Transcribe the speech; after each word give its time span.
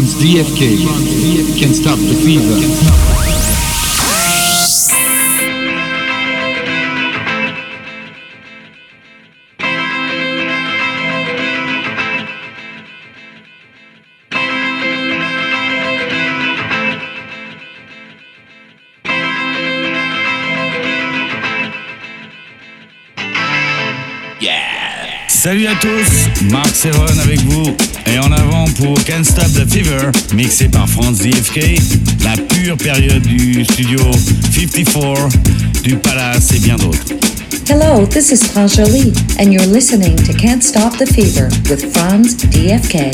Franz 0.00 0.14
DFK. 0.14 1.58
Can't 1.58 1.76
stop 1.76 1.98
the 1.98 2.14
fever. 2.24 3.00
Salut 25.42 25.68
à 25.68 25.74
tous, 25.74 26.19
Mark 26.44 26.74
Seven 26.74 27.18
avec 27.22 27.40
vous. 27.42 27.76
Et 28.06 28.18
en 28.18 28.32
avant 28.32 28.64
pour 28.78 28.94
Can't 29.04 29.24
Stop 29.24 29.52
the 29.52 29.68
Fever, 29.70 30.10
mixé 30.34 30.68
par 30.68 30.88
Franz 30.88 31.22
DFK, 31.22 31.78
la 32.24 32.36
pure 32.36 32.76
période 32.76 33.22
du 33.22 33.64
studio 33.64 33.98
54, 34.52 35.28
du 35.82 35.96
Palace 35.96 36.52
et 36.54 36.58
bien 36.58 36.76
d'autres. 36.76 37.04
Hello, 37.68 38.06
this 38.06 38.32
is 38.32 38.42
Franz 38.42 38.76
Jolie, 38.76 39.12
and 39.38 39.52
you're 39.52 39.66
listening 39.66 40.16
to 40.16 40.32
Can't 40.32 40.62
Stop 40.62 40.96
the 40.96 41.06
Fever 41.06 41.48
with 41.68 41.92
Franz 41.92 42.34
DFK. 42.36 43.12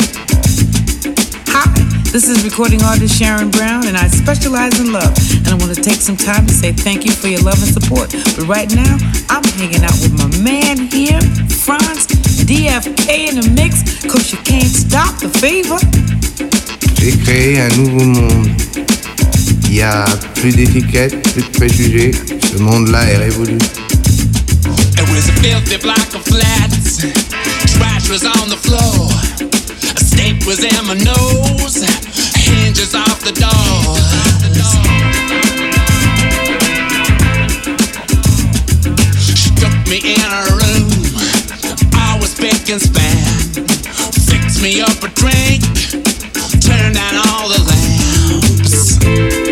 Hi. 1.49 1.87
This 2.13 2.29
is 2.29 2.45
recording 2.45 2.83
artist 2.83 3.19
Sharon 3.19 3.51
Brown, 3.51 3.87
and 3.87 3.97
I 3.97 4.09
specialize 4.09 4.81
in 4.81 4.93
love. 4.93 5.13
And 5.37 5.49
I 5.49 5.55
want 5.55 5.75
to 5.75 5.83
take 5.83 6.01
some 6.01 6.17
time 6.17 6.47
to 6.47 6.55
say 6.55 6.73
thank 6.73 7.05
you 7.05 7.13
for 7.13 7.29
your 7.29 7.43
love 7.43 7.61
and 7.63 7.71
support. 7.71 8.13
But 8.37 8.47
right 8.47 8.73
now, 8.75 8.97
I'm 9.29 9.45
hanging 9.59 9.85
out 9.85 9.99
with 10.01 10.17
my 10.17 10.29
man 10.41 10.87
here, 10.87 11.21
Franz 11.51 12.16
DFK 12.47 13.29
in 13.29 13.41
the 13.41 13.51
mix, 13.61 13.83
cause 14.07 14.31
you 14.31 14.39
can't 14.45 14.71
stop 14.71 15.19
the 15.19 15.29
fever. 15.39 15.79
J'ai 17.01 17.17
créé 17.19 17.61
un 17.61 17.69
nouveau 17.77 18.05
monde. 18.05 18.49
Il 19.69 19.75
y 19.75 19.83
a 19.83 20.05
plus 20.37 20.53
d'étiquettes, 20.55 21.21
plus 21.33 21.43
de 21.43 21.49
préjugés. 21.49 22.13
Ce 22.53 22.59
monde-là 22.59 23.03
est 23.03 23.17
révolu. 23.17 23.59
It 23.59 25.09
was 25.11 25.29
a 25.29 25.33
filthy 25.43 25.77
block 25.79 26.15
of 26.15 26.23
flats. 26.23 27.05
Trash 27.75 28.09
was 28.09 28.25
on 28.25 28.49
the 28.49 28.57
floor. 28.63 29.11
A 29.97 30.05
steak 30.05 30.47
was 30.47 30.61
in 30.61 30.87
my 30.87 30.95
nose. 31.05 31.85
hinges 32.47 32.95
off 32.95 33.21
the 33.25 33.33
door. 33.33 33.97
She 39.19 39.51
took 39.57 39.75
me 39.89 40.15
in 40.15 40.21
her 40.21 40.57
room. 40.57 40.66
Spick 42.37 42.69
and 42.69 42.83
span. 42.83 43.65
Fixed 44.29 44.63
me 44.63 44.83
up 44.83 45.03
a 45.03 45.09
drink. 45.09 45.63
Turned 46.61 46.95
down 46.95 47.15
all 47.29 47.49
the 47.49 47.63
lamps. 47.65 49.46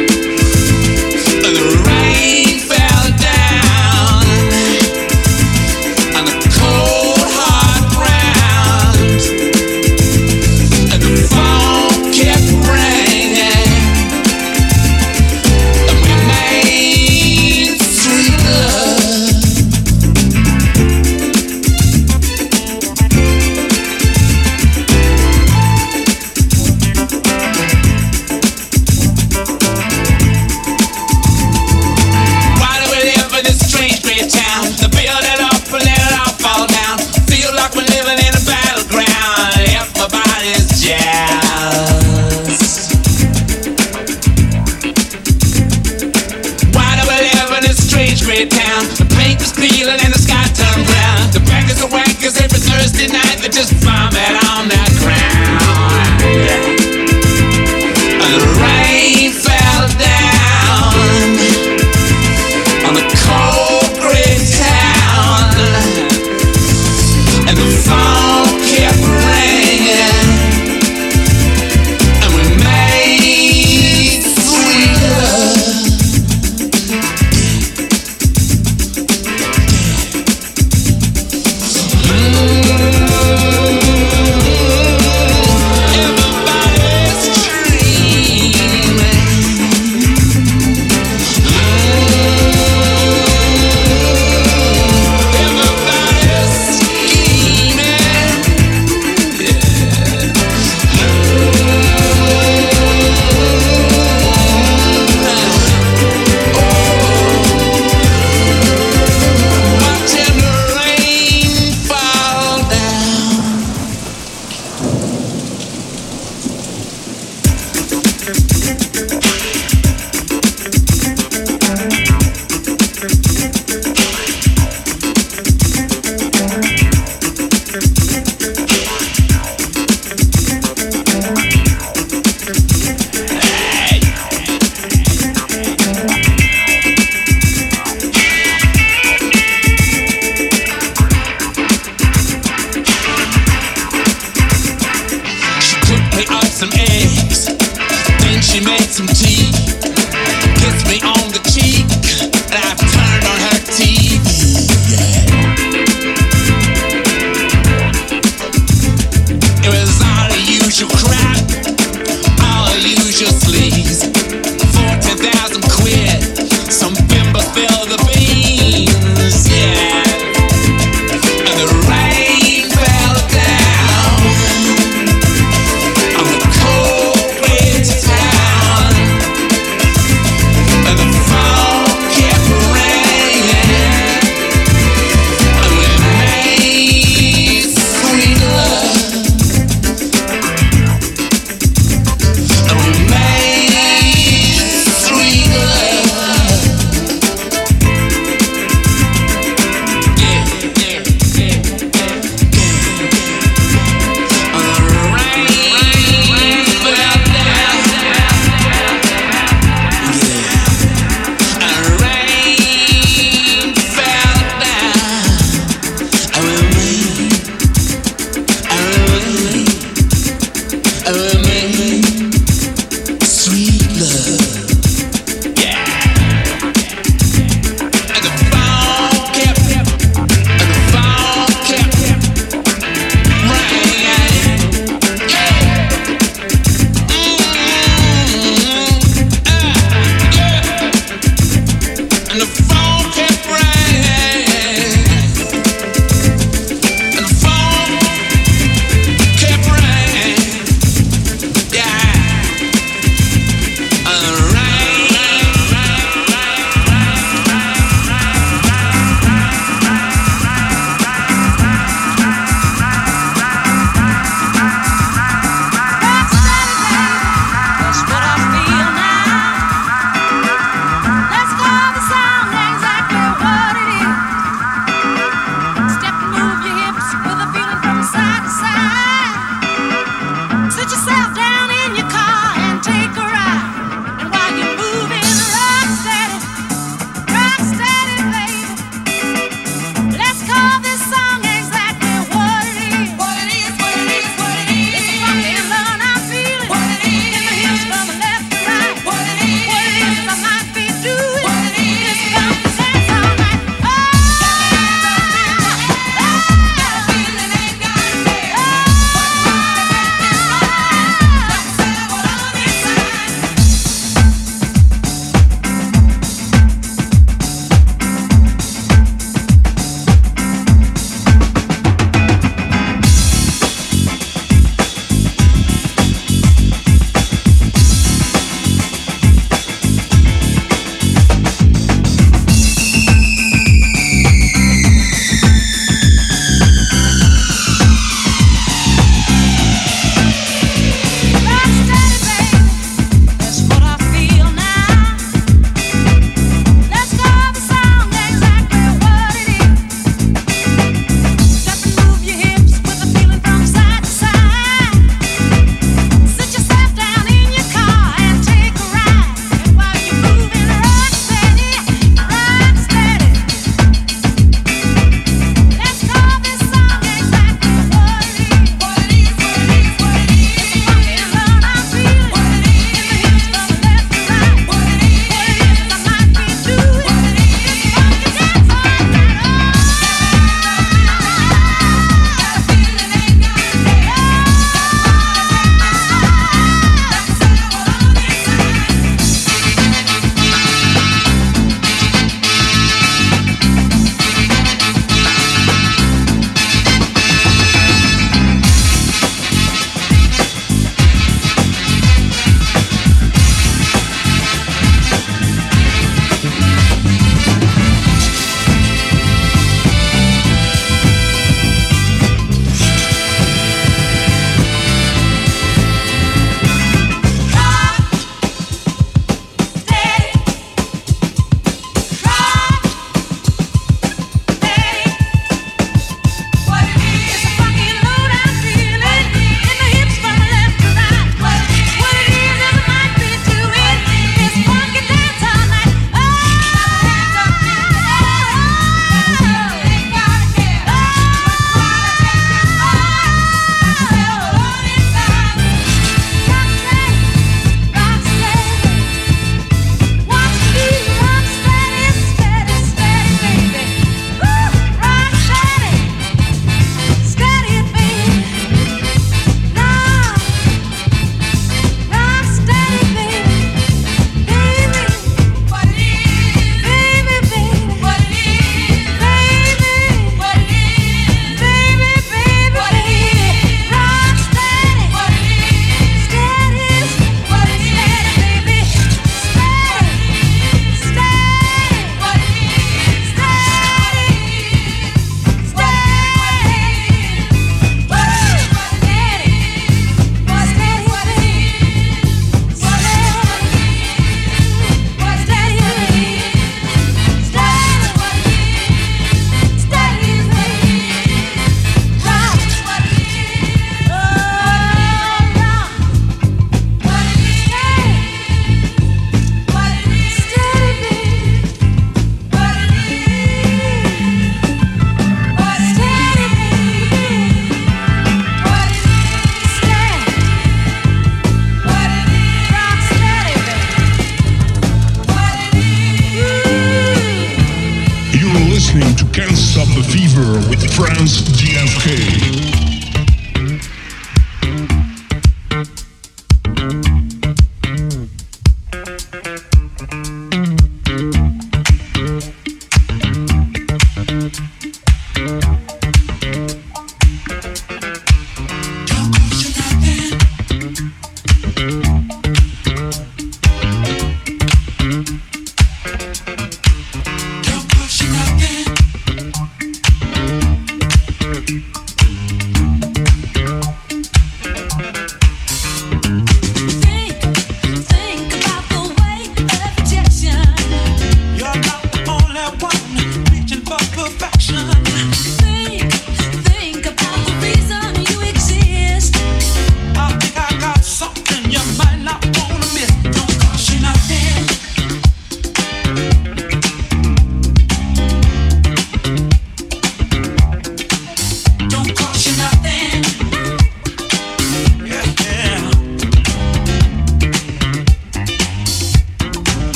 The 529.95 530.03
fever 530.03 530.69
with 530.69 530.93
Franz 530.93 531.41
DFK. 531.43 532.84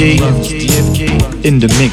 DFK, 0.00 1.44
in 1.44 1.58
the 1.58 1.68
mix, 1.78 1.89